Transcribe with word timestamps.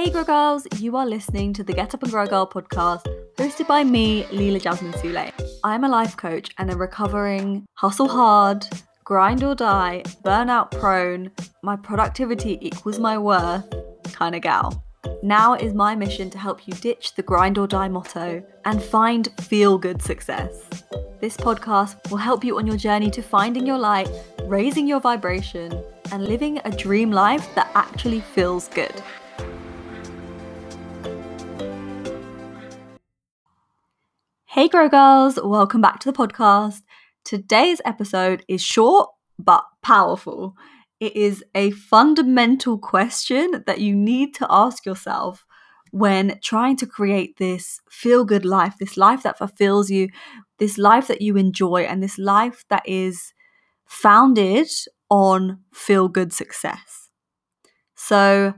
Hey 0.00 0.08
Grow 0.08 0.24
Girls, 0.24 0.66
you 0.78 0.96
are 0.96 1.04
listening 1.06 1.52
to 1.52 1.62
the 1.62 1.74
Get 1.74 1.92
Up 1.92 2.02
and 2.02 2.10
Grow 2.10 2.26
Girl 2.26 2.46
podcast, 2.46 3.04
hosted 3.36 3.66
by 3.66 3.84
me, 3.84 4.22
Leela 4.30 4.58
Jasmine 4.58 4.94
Sule. 4.94 5.30
I'm 5.62 5.84
a 5.84 5.90
life 5.90 6.16
coach 6.16 6.48
and 6.56 6.70
a 6.70 6.74
recovering 6.74 7.66
hustle 7.74 8.08
hard, 8.08 8.66
grind 9.04 9.44
or 9.44 9.54
die, 9.54 10.02
burnout 10.24 10.70
prone, 10.70 11.30
my 11.62 11.76
productivity 11.76 12.56
equals 12.62 12.98
my 12.98 13.18
worth 13.18 13.68
kind 14.14 14.34
of 14.34 14.40
gal. 14.40 14.82
Now 15.22 15.52
is 15.52 15.74
my 15.74 15.94
mission 15.94 16.30
to 16.30 16.38
help 16.38 16.66
you 16.66 16.72
ditch 16.72 17.14
the 17.14 17.22
grind 17.22 17.58
or 17.58 17.66
die 17.66 17.88
motto 17.88 18.42
and 18.64 18.82
find 18.82 19.28
feel 19.42 19.76
good 19.76 20.00
success. 20.00 20.66
This 21.20 21.36
podcast 21.36 22.10
will 22.10 22.16
help 22.16 22.42
you 22.42 22.56
on 22.56 22.66
your 22.66 22.78
journey 22.78 23.10
to 23.10 23.20
finding 23.20 23.66
your 23.66 23.76
light, 23.76 24.08
raising 24.44 24.88
your 24.88 25.00
vibration, 25.00 25.78
and 26.10 26.26
living 26.26 26.58
a 26.64 26.70
dream 26.70 27.12
life 27.12 27.54
that 27.54 27.70
actually 27.74 28.20
feels 28.20 28.66
good. 28.68 28.94
Hey, 34.52 34.66
Grow 34.66 34.88
Girls, 34.88 35.38
welcome 35.40 35.80
back 35.80 36.00
to 36.00 36.10
the 36.10 36.16
podcast. 36.16 36.82
Today's 37.24 37.80
episode 37.84 38.44
is 38.48 38.60
short 38.60 39.08
but 39.38 39.64
powerful. 39.80 40.56
It 40.98 41.14
is 41.14 41.44
a 41.54 41.70
fundamental 41.70 42.76
question 42.76 43.62
that 43.68 43.80
you 43.80 43.94
need 43.94 44.34
to 44.34 44.48
ask 44.50 44.84
yourself 44.84 45.46
when 45.92 46.40
trying 46.42 46.74
to 46.78 46.86
create 46.86 47.36
this 47.38 47.80
feel 47.88 48.24
good 48.24 48.44
life, 48.44 48.74
this 48.80 48.96
life 48.96 49.22
that 49.22 49.38
fulfills 49.38 49.88
you, 49.88 50.08
this 50.58 50.78
life 50.78 51.06
that 51.06 51.22
you 51.22 51.36
enjoy, 51.36 51.82
and 51.82 52.02
this 52.02 52.18
life 52.18 52.64
that 52.70 52.82
is 52.88 53.32
founded 53.86 54.66
on 55.08 55.60
feel 55.72 56.08
good 56.08 56.32
success. 56.32 57.08
So 57.94 58.54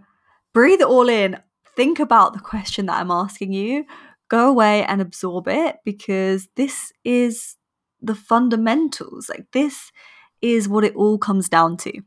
breathe 0.54 0.80
it 0.80 0.86
all 0.86 1.10
in. 1.10 1.38
Think 1.76 2.00
about 2.00 2.32
the 2.32 2.40
question 2.40 2.86
that 2.86 2.98
I'm 2.98 3.10
asking 3.10 3.52
you. 3.52 3.84
Go 4.32 4.48
away 4.48 4.82
and 4.82 5.02
absorb 5.02 5.46
it 5.46 5.76
because 5.84 6.48
this 6.56 6.90
is 7.04 7.56
the 8.00 8.14
fundamentals. 8.14 9.28
Like, 9.28 9.44
this 9.52 9.92
is 10.40 10.70
what 10.70 10.84
it 10.84 10.96
all 10.96 11.18
comes 11.18 11.50
down 11.50 11.76
to. 11.76 12.00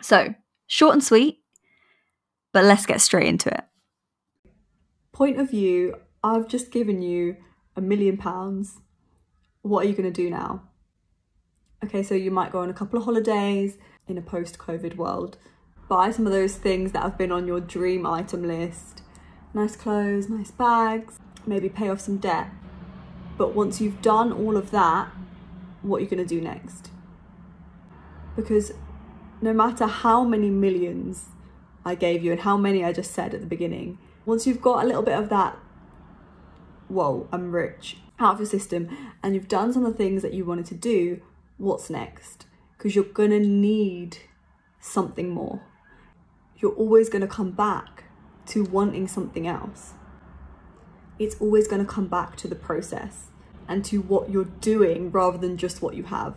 So, 0.00 0.34
short 0.66 0.94
and 0.94 1.04
sweet, 1.04 1.42
but 2.54 2.64
let's 2.64 2.86
get 2.86 3.02
straight 3.02 3.26
into 3.26 3.50
it. 3.50 3.64
Point 5.12 5.38
of 5.38 5.50
view 5.50 5.96
I've 6.24 6.48
just 6.48 6.70
given 6.72 7.02
you 7.02 7.36
a 7.76 7.82
million 7.82 8.16
pounds. 8.16 8.78
What 9.60 9.84
are 9.84 9.88
you 9.88 9.94
going 9.94 10.10
to 10.10 10.22
do 10.22 10.30
now? 10.30 10.62
Okay, 11.84 12.02
so 12.02 12.14
you 12.14 12.30
might 12.30 12.52
go 12.52 12.60
on 12.60 12.70
a 12.70 12.74
couple 12.74 12.98
of 12.98 13.04
holidays 13.04 13.76
in 14.08 14.16
a 14.16 14.22
post 14.22 14.56
COVID 14.56 14.96
world, 14.96 15.36
buy 15.90 16.10
some 16.10 16.24
of 16.24 16.32
those 16.32 16.56
things 16.56 16.92
that 16.92 17.02
have 17.02 17.18
been 17.18 17.30
on 17.30 17.46
your 17.46 17.60
dream 17.60 18.06
item 18.06 18.48
list 18.48 19.02
nice 19.58 19.74
clothes, 19.74 20.28
nice 20.28 20.52
bags, 20.52 21.18
maybe 21.44 21.68
pay 21.68 21.88
off 21.88 22.00
some 22.00 22.16
debt. 22.18 22.48
But 23.36 23.54
once 23.54 23.80
you've 23.80 24.00
done 24.00 24.32
all 24.32 24.56
of 24.56 24.70
that, 24.70 25.08
what 25.82 25.98
are 25.98 26.00
you 26.04 26.08
going 26.08 26.24
to 26.24 26.34
do 26.34 26.40
next? 26.40 26.90
Because 28.36 28.72
no 29.42 29.52
matter 29.52 29.86
how 29.86 30.22
many 30.22 30.48
millions 30.48 31.26
I 31.84 31.96
gave 31.96 32.22
you 32.22 32.30
and 32.30 32.40
how 32.42 32.56
many 32.56 32.84
I 32.84 32.92
just 32.92 33.10
said 33.10 33.34
at 33.34 33.40
the 33.40 33.46
beginning, 33.46 33.98
once 34.24 34.46
you've 34.46 34.62
got 34.62 34.84
a 34.84 34.86
little 34.86 35.02
bit 35.02 35.18
of 35.18 35.28
that, 35.30 35.56
whoa, 36.86 37.28
I'm 37.32 37.50
rich, 37.50 37.96
out 38.20 38.34
of 38.34 38.40
your 38.40 38.46
system, 38.46 38.96
and 39.24 39.34
you've 39.34 39.48
done 39.48 39.72
some 39.72 39.84
of 39.84 39.92
the 39.92 39.98
things 39.98 40.22
that 40.22 40.34
you 40.34 40.44
wanted 40.44 40.66
to 40.66 40.74
do, 40.74 41.20
what's 41.56 41.90
next? 41.90 42.46
Because 42.76 42.94
you're 42.94 43.04
going 43.04 43.30
to 43.30 43.40
need 43.40 44.18
something 44.78 45.30
more. 45.30 45.62
You're 46.58 46.74
always 46.74 47.08
going 47.08 47.22
to 47.22 47.28
come 47.28 47.50
back 47.50 48.04
to 48.48 48.64
wanting 48.64 49.08
something 49.08 49.46
else. 49.46 49.92
It's 51.18 51.36
always 51.40 51.68
going 51.68 51.84
to 51.84 51.90
come 51.90 52.06
back 52.06 52.36
to 52.36 52.48
the 52.48 52.54
process 52.54 53.26
and 53.66 53.84
to 53.86 54.00
what 54.00 54.30
you're 54.30 54.44
doing 54.44 55.10
rather 55.10 55.38
than 55.38 55.56
just 55.56 55.82
what 55.82 55.94
you 55.94 56.04
have. 56.04 56.34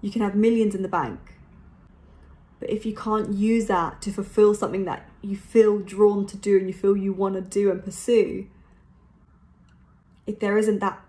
You 0.00 0.10
can 0.10 0.22
have 0.22 0.34
millions 0.34 0.74
in 0.74 0.82
the 0.82 0.88
bank, 0.88 1.34
but 2.60 2.70
if 2.70 2.84
you 2.84 2.94
can't 2.94 3.34
use 3.34 3.66
that 3.66 4.00
to 4.02 4.12
fulfill 4.12 4.54
something 4.54 4.84
that 4.84 5.08
you 5.22 5.36
feel 5.36 5.78
drawn 5.78 6.26
to 6.26 6.36
do 6.36 6.58
and 6.58 6.66
you 6.66 6.74
feel 6.74 6.96
you 6.96 7.12
want 7.12 7.34
to 7.34 7.40
do 7.40 7.70
and 7.70 7.84
pursue, 7.84 8.46
if 10.26 10.40
there 10.40 10.56
isn't 10.56 10.80
that, 10.80 11.00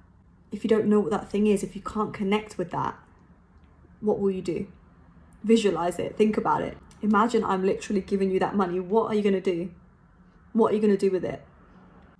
if 0.52 0.64
you 0.64 0.70
don't 0.70 0.86
know 0.86 1.00
what 1.00 1.12
that 1.12 1.30
thing 1.30 1.48
is, 1.48 1.64
if 1.64 1.76
you 1.76 1.82
can't 1.82 2.14
connect 2.14 2.58
with 2.58 2.72
that, 2.72 2.96
what 4.02 4.20
will 4.20 4.32
you 4.32 4.42
do? 4.42 4.68
Visualize 5.44 5.98
it, 6.00 6.18
think 6.18 6.38
about 6.38 6.62
it. 6.62 6.78
Imagine 7.02 7.44
I'm 7.44 7.64
literally 7.66 8.02
giving 8.02 8.32
you 8.32 8.40
that 8.40 8.56
money. 8.56 8.80
What 8.80 9.08
are 9.08 9.16
you 9.16 9.22
going 9.22 9.34
to 9.34 9.42
do? 9.42 9.72
What 10.56 10.72
are 10.72 10.76
you 10.76 10.82
going 10.82 10.98
to 10.98 10.98
do 10.98 11.12
with 11.12 11.26
it? 11.26 11.44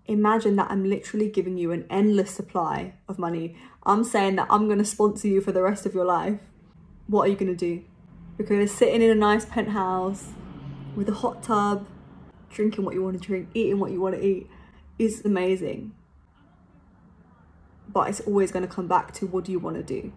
Imagine 0.08 0.58
that 0.58 0.70
I'm 0.70 0.84
literally 0.84 1.30
giving 1.30 1.58
you 1.58 1.72
an 1.72 1.86
endless 1.90 2.32
supply 2.32 2.96
of 3.08 3.18
money. 3.18 3.56
I'm 3.84 4.04
saying 4.04 4.36
that 4.36 4.48
I'm 4.50 4.66
going 4.66 4.80
to 4.80 4.84
sponsor 4.84 5.30
you 5.30 5.40
for 5.40 5.54
the 5.54 5.62
rest 5.62 5.86
of 5.86 5.94
your 5.94 6.04
life. 6.04 6.42
What 7.08 7.22
are 7.22 7.28
you 7.30 7.38
going 7.38 7.56
to 7.56 7.56
do? 7.56 7.86
Because 8.36 8.74
sitting 8.74 9.02
in 9.02 9.10
a 9.10 9.16
nice 9.16 9.46
penthouse 9.46 10.34
with 10.98 11.08
a 11.08 11.14
hot 11.14 11.44
tub, 11.44 11.88
drinking 12.50 12.84
what 12.84 12.94
you 12.94 13.02
want 13.02 13.22
to 13.22 13.26
drink, 13.26 13.48
eating 13.54 13.80
what 13.80 13.92
you 13.92 14.02
want 14.02 14.16
to 14.16 14.22
eat 14.22 14.50
is 15.00 15.24
amazing. 15.24 15.94
But 17.88 18.10
it's 18.10 18.20
always 18.20 18.52
going 18.52 18.68
to 18.68 18.74
come 18.74 18.90
back 18.90 19.14
to 19.14 19.28
what 19.28 19.46
do 19.46 19.54
you 19.54 19.60
want 19.60 19.78
to 19.78 19.82
do. 19.84 20.12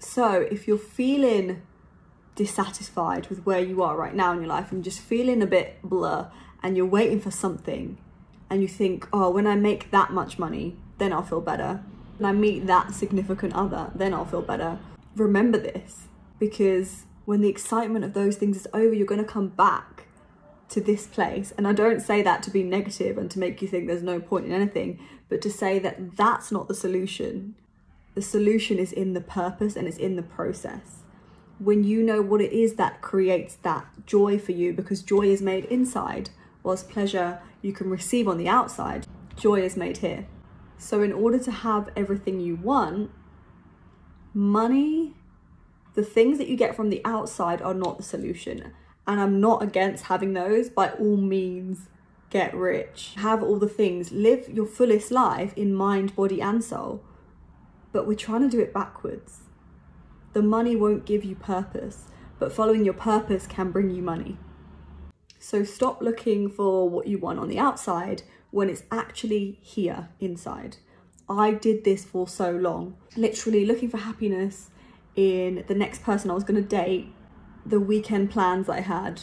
So 0.00 0.32
if 0.40 0.66
you're 0.66 0.76
feeling 0.76 1.62
dissatisfied 2.40 3.26
with 3.26 3.44
where 3.44 3.60
you 3.60 3.82
are 3.82 3.98
right 3.98 4.14
now 4.14 4.32
in 4.32 4.38
your 4.38 4.48
life 4.48 4.72
and 4.72 4.82
just 4.82 4.98
feeling 4.98 5.42
a 5.42 5.46
bit 5.46 5.76
blur 5.82 6.26
and 6.62 6.74
you're 6.74 6.86
waiting 6.86 7.20
for 7.20 7.30
something 7.30 7.98
and 8.48 8.62
you 8.62 8.68
think, 8.68 9.06
oh, 9.12 9.28
when 9.28 9.46
I 9.46 9.56
make 9.56 9.90
that 9.90 10.10
much 10.10 10.38
money, 10.38 10.74
then 10.96 11.12
I'll 11.12 11.22
feel 11.22 11.42
better. 11.42 11.82
When 12.16 12.26
I 12.26 12.32
meet 12.32 12.66
that 12.66 12.94
significant 12.94 13.52
other, 13.52 13.90
then 13.94 14.14
I'll 14.14 14.24
feel 14.24 14.40
better. 14.40 14.78
Remember 15.16 15.58
this 15.58 16.08
because 16.38 17.04
when 17.26 17.42
the 17.42 17.50
excitement 17.50 18.06
of 18.06 18.14
those 18.14 18.36
things 18.36 18.56
is 18.56 18.66
over, 18.72 18.94
you're 18.94 19.06
going 19.06 19.22
to 19.22 19.30
come 19.30 19.48
back 19.48 20.06
to 20.70 20.80
this 20.80 21.06
place. 21.06 21.52
And 21.58 21.68
I 21.68 21.74
don't 21.74 22.00
say 22.00 22.22
that 22.22 22.42
to 22.44 22.50
be 22.50 22.62
negative 22.62 23.18
and 23.18 23.30
to 23.32 23.38
make 23.38 23.60
you 23.60 23.68
think 23.68 23.86
there's 23.86 24.02
no 24.02 24.18
point 24.18 24.46
in 24.46 24.52
anything, 24.52 24.98
but 25.28 25.42
to 25.42 25.50
say 25.50 25.78
that 25.80 26.16
that's 26.16 26.50
not 26.50 26.68
the 26.68 26.74
solution. 26.74 27.54
The 28.14 28.22
solution 28.22 28.78
is 28.78 28.92
in 28.92 29.12
the 29.12 29.20
purpose 29.20 29.76
and 29.76 29.86
it's 29.86 29.98
in 29.98 30.16
the 30.16 30.22
process. 30.22 30.99
When 31.62 31.84
you 31.84 32.02
know 32.02 32.22
what 32.22 32.40
it 32.40 32.52
is 32.52 32.74
that 32.74 33.02
creates 33.02 33.54
that 33.56 33.86
joy 34.06 34.38
for 34.38 34.52
you, 34.52 34.72
because 34.72 35.02
joy 35.02 35.26
is 35.26 35.42
made 35.42 35.66
inside, 35.66 36.30
whilst 36.62 36.88
pleasure 36.88 37.40
you 37.62 37.72
can 37.72 37.90
receive 37.90 38.26
on 38.26 38.38
the 38.38 38.48
outside, 38.48 39.06
joy 39.36 39.60
is 39.60 39.76
made 39.76 39.98
here. 39.98 40.26
So, 40.78 41.02
in 41.02 41.12
order 41.12 41.38
to 41.38 41.50
have 41.50 41.90
everything 41.94 42.40
you 42.40 42.56
want, 42.56 43.10
money 44.32 45.14
the 45.94 46.02
things 46.02 46.38
that 46.38 46.48
you 46.48 46.56
get 46.56 46.76
from 46.76 46.88
the 46.88 47.02
outside 47.04 47.60
are 47.60 47.74
not 47.74 47.98
the 47.98 48.02
solution. 48.02 48.72
And 49.06 49.20
I'm 49.20 49.40
not 49.40 49.62
against 49.62 50.04
having 50.04 50.32
those. 50.32 50.68
By 50.68 50.90
all 50.92 51.16
means, 51.16 51.88
get 52.30 52.54
rich. 52.54 53.14
Have 53.16 53.42
all 53.42 53.58
the 53.58 53.68
things. 53.68 54.12
Live 54.12 54.48
your 54.48 54.66
fullest 54.66 55.10
life 55.10 55.52
in 55.56 55.74
mind, 55.74 56.14
body, 56.14 56.40
and 56.40 56.62
soul. 56.62 57.02
But 57.92 58.06
we're 58.06 58.14
trying 58.14 58.42
to 58.42 58.48
do 58.48 58.60
it 58.60 58.72
backwards. 58.72 59.40
The 60.32 60.42
money 60.42 60.76
won't 60.76 61.06
give 61.06 61.24
you 61.24 61.34
purpose, 61.34 62.04
but 62.38 62.52
following 62.52 62.84
your 62.84 62.94
purpose 62.94 63.46
can 63.46 63.72
bring 63.72 63.90
you 63.90 64.02
money. 64.02 64.38
So 65.38 65.64
stop 65.64 66.00
looking 66.02 66.48
for 66.48 66.88
what 66.88 67.06
you 67.06 67.18
want 67.18 67.38
on 67.38 67.48
the 67.48 67.58
outside 67.58 68.22
when 68.50 68.68
it's 68.68 68.84
actually 68.92 69.58
here 69.62 70.10
inside. 70.20 70.76
I 71.28 71.52
did 71.52 71.84
this 71.84 72.04
for 72.04 72.28
so 72.28 72.50
long, 72.50 72.96
literally 73.16 73.64
looking 73.64 73.88
for 73.88 73.98
happiness 73.98 74.70
in 75.16 75.64
the 75.66 75.74
next 75.74 76.02
person 76.02 76.30
I 76.30 76.34
was 76.34 76.44
going 76.44 76.62
to 76.62 76.68
date, 76.68 77.12
the 77.64 77.80
weekend 77.80 78.30
plans 78.30 78.68
I 78.68 78.80
had, 78.80 79.22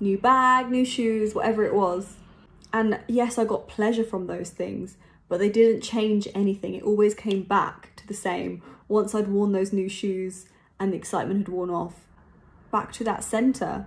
new 0.00 0.18
bag, 0.18 0.70
new 0.70 0.84
shoes, 0.84 1.34
whatever 1.34 1.64
it 1.64 1.74
was. 1.74 2.16
And 2.72 3.00
yes, 3.08 3.38
I 3.38 3.44
got 3.44 3.68
pleasure 3.68 4.04
from 4.04 4.26
those 4.26 4.50
things, 4.50 4.96
but 5.28 5.38
they 5.38 5.48
didn't 5.48 5.82
change 5.82 6.28
anything. 6.34 6.74
It 6.74 6.82
always 6.82 7.14
came 7.14 7.42
back 7.42 7.95
the 8.06 8.14
same. 8.14 8.62
Once 8.88 9.14
I'd 9.14 9.28
worn 9.28 9.52
those 9.52 9.72
new 9.72 9.88
shoes 9.88 10.46
and 10.78 10.92
the 10.92 10.96
excitement 10.96 11.40
had 11.40 11.48
worn 11.48 11.70
off, 11.70 12.06
back 12.70 12.92
to 12.92 13.04
that 13.04 13.24
center, 13.24 13.86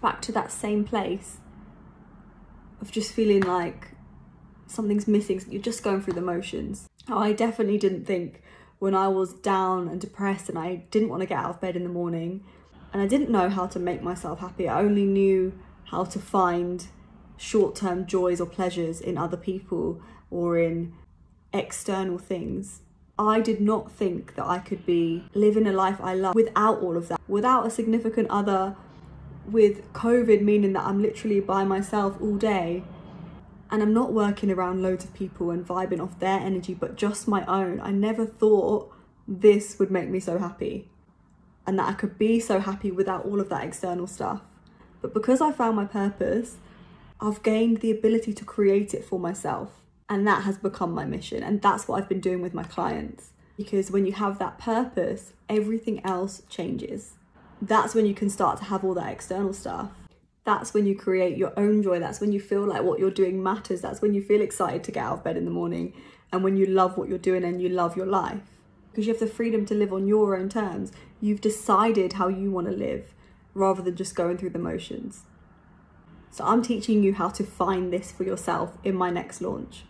back 0.00 0.22
to 0.22 0.32
that 0.32 0.50
same 0.50 0.84
place 0.84 1.38
of 2.80 2.90
just 2.90 3.12
feeling 3.12 3.42
like 3.42 3.88
something's 4.66 5.06
missing. 5.06 5.42
You're 5.48 5.62
just 5.62 5.82
going 5.82 6.00
through 6.00 6.14
the 6.14 6.20
motions. 6.20 6.88
I 7.08 7.32
definitely 7.32 7.78
didn't 7.78 8.06
think 8.06 8.42
when 8.78 8.94
I 8.94 9.08
was 9.08 9.34
down 9.34 9.88
and 9.88 10.00
depressed 10.00 10.48
and 10.48 10.58
I 10.58 10.86
didn't 10.90 11.08
want 11.08 11.20
to 11.20 11.26
get 11.26 11.38
out 11.38 11.50
of 11.50 11.60
bed 11.60 11.76
in 11.76 11.82
the 11.82 11.90
morning 11.90 12.44
and 12.92 13.02
I 13.02 13.06
didn't 13.06 13.30
know 13.30 13.48
how 13.48 13.66
to 13.66 13.78
make 13.78 14.02
myself 14.02 14.40
happy. 14.40 14.68
I 14.68 14.80
only 14.80 15.04
knew 15.04 15.58
how 15.84 16.04
to 16.04 16.18
find 16.18 16.86
short 17.36 17.74
term 17.74 18.06
joys 18.06 18.40
or 18.40 18.46
pleasures 18.46 19.00
in 19.00 19.18
other 19.18 19.36
people 19.36 20.00
or 20.30 20.58
in 20.58 20.94
external 21.52 22.18
things. 22.18 22.80
I 23.20 23.40
did 23.40 23.60
not 23.60 23.92
think 23.92 24.34
that 24.36 24.46
I 24.46 24.60
could 24.60 24.86
be 24.86 25.24
living 25.34 25.66
a 25.66 25.72
life 25.72 26.00
I 26.00 26.14
love 26.14 26.34
without 26.34 26.80
all 26.80 26.96
of 26.96 27.08
that, 27.08 27.20
without 27.28 27.66
a 27.66 27.70
significant 27.70 28.28
other, 28.30 28.76
with 29.46 29.92
COVID 29.92 30.40
meaning 30.40 30.72
that 30.72 30.84
I'm 30.84 31.02
literally 31.02 31.40
by 31.40 31.64
myself 31.64 32.16
all 32.20 32.36
day 32.36 32.82
and 33.70 33.82
I'm 33.82 33.92
not 33.92 34.14
working 34.14 34.50
around 34.50 34.82
loads 34.82 35.04
of 35.04 35.12
people 35.12 35.50
and 35.50 35.66
vibing 35.66 36.00
off 36.02 36.18
their 36.18 36.40
energy, 36.40 36.72
but 36.72 36.96
just 36.96 37.28
my 37.28 37.44
own. 37.44 37.78
I 37.80 37.90
never 37.90 38.24
thought 38.24 38.90
this 39.28 39.78
would 39.78 39.90
make 39.90 40.08
me 40.08 40.18
so 40.18 40.38
happy 40.38 40.88
and 41.66 41.78
that 41.78 41.88
I 41.88 41.92
could 41.92 42.18
be 42.18 42.40
so 42.40 42.58
happy 42.58 42.90
without 42.90 43.26
all 43.26 43.38
of 43.38 43.50
that 43.50 43.64
external 43.64 44.06
stuff. 44.06 44.40
But 45.02 45.12
because 45.12 45.42
I 45.42 45.52
found 45.52 45.76
my 45.76 45.84
purpose, 45.84 46.56
I've 47.20 47.42
gained 47.42 47.82
the 47.82 47.90
ability 47.90 48.32
to 48.32 48.44
create 48.44 48.94
it 48.94 49.04
for 49.04 49.20
myself. 49.20 49.79
And 50.10 50.26
that 50.26 50.42
has 50.42 50.58
become 50.58 50.92
my 50.92 51.04
mission. 51.04 51.42
And 51.44 51.62
that's 51.62 51.86
what 51.86 52.02
I've 52.02 52.08
been 52.08 52.20
doing 52.20 52.42
with 52.42 52.52
my 52.52 52.64
clients. 52.64 53.30
Because 53.56 53.92
when 53.92 54.06
you 54.06 54.12
have 54.12 54.38
that 54.40 54.58
purpose, 54.58 55.32
everything 55.48 56.04
else 56.04 56.42
changes. 56.48 57.12
That's 57.62 57.94
when 57.94 58.06
you 58.06 58.14
can 58.14 58.28
start 58.28 58.58
to 58.58 58.64
have 58.64 58.84
all 58.84 58.94
that 58.94 59.12
external 59.12 59.52
stuff. 59.52 59.90
That's 60.44 60.74
when 60.74 60.86
you 60.86 60.96
create 60.96 61.36
your 61.36 61.52
own 61.56 61.82
joy. 61.82 62.00
That's 62.00 62.20
when 62.20 62.32
you 62.32 62.40
feel 62.40 62.66
like 62.66 62.82
what 62.82 62.98
you're 62.98 63.10
doing 63.10 63.40
matters. 63.40 63.82
That's 63.82 64.02
when 64.02 64.12
you 64.12 64.22
feel 64.22 64.40
excited 64.40 64.82
to 64.84 64.90
get 64.90 65.04
out 65.04 65.18
of 65.18 65.24
bed 65.24 65.36
in 65.36 65.44
the 65.44 65.50
morning 65.50 65.92
and 66.32 66.42
when 66.42 66.56
you 66.56 66.66
love 66.66 66.96
what 66.96 67.08
you're 67.08 67.18
doing 67.18 67.44
and 67.44 67.62
you 67.62 67.68
love 67.68 67.96
your 67.96 68.06
life. 68.06 68.40
Because 68.90 69.06
you 69.06 69.12
have 69.12 69.20
the 69.20 69.28
freedom 69.28 69.64
to 69.66 69.74
live 69.74 69.92
on 69.92 70.08
your 70.08 70.36
own 70.36 70.48
terms. 70.48 70.90
You've 71.20 71.40
decided 71.40 72.14
how 72.14 72.26
you 72.26 72.50
want 72.50 72.66
to 72.66 72.72
live 72.72 73.14
rather 73.54 73.82
than 73.82 73.94
just 73.94 74.16
going 74.16 74.38
through 74.38 74.50
the 74.50 74.58
motions. 74.58 75.22
So 76.32 76.44
I'm 76.44 76.62
teaching 76.62 77.02
you 77.02 77.14
how 77.14 77.28
to 77.28 77.44
find 77.44 77.92
this 77.92 78.10
for 78.10 78.24
yourself 78.24 78.76
in 78.82 78.96
my 78.96 79.10
next 79.10 79.40
launch. 79.40 79.84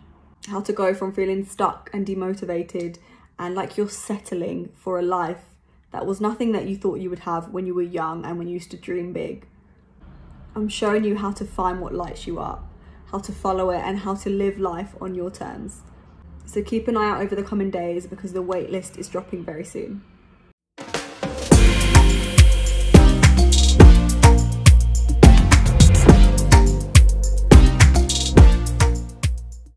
How 0.47 0.61
to 0.61 0.73
go 0.73 0.93
from 0.93 1.13
feeling 1.13 1.45
stuck 1.45 1.89
and 1.93 2.05
demotivated 2.05 2.97
and 3.37 3.55
like 3.55 3.77
you're 3.77 3.89
settling 3.89 4.71
for 4.75 4.97
a 4.97 5.03
life 5.03 5.45
that 5.91 6.05
was 6.05 6.21
nothing 6.21 6.51
that 6.53 6.67
you 6.67 6.77
thought 6.77 6.99
you 6.99 7.09
would 7.09 7.19
have 7.19 7.49
when 7.49 7.65
you 7.65 7.75
were 7.75 7.81
young 7.81 8.25
and 8.25 8.37
when 8.37 8.47
you 8.47 8.53
used 8.53 8.71
to 8.71 8.77
dream 8.77 9.13
big. 9.13 9.45
I'm 10.55 10.69
showing 10.69 11.03
you 11.03 11.17
how 11.17 11.31
to 11.33 11.45
find 11.45 11.79
what 11.79 11.93
lights 11.93 12.27
you 12.27 12.39
up, 12.39 12.69
how 13.11 13.19
to 13.19 13.31
follow 13.31 13.69
it, 13.69 13.79
and 13.79 13.99
how 13.99 14.15
to 14.15 14.29
live 14.29 14.57
life 14.57 14.95
on 14.99 15.15
your 15.15 15.29
terms. 15.29 15.81
So 16.45 16.61
keep 16.61 16.87
an 16.87 16.97
eye 16.97 17.09
out 17.09 17.21
over 17.21 17.35
the 17.35 17.43
coming 17.43 17.69
days 17.69 18.07
because 18.07 18.33
the 18.33 18.43
waitlist 18.43 18.97
is 18.97 19.07
dropping 19.07 19.45
very 19.45 19.63
soon. 19.63 20.03